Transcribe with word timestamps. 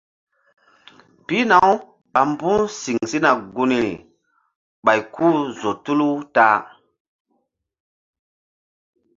Pihna- 1.25 1.67
uɓa 2.05 2.21
mbu̧h 2.31 2.61
siŋ 2.79 2.97
sina 3.09 3.31
gunri 3.53 3.93
ɓay 4.83 4.99
ku-u 5.13 5.33
zo 5.59 5.71
tulu 5.83 6.09
ta-a. 6.33 6.59